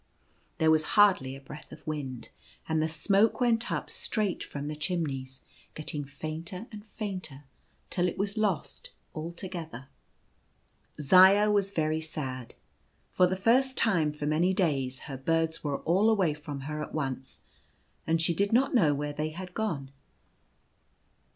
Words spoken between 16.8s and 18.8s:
at once, and she did not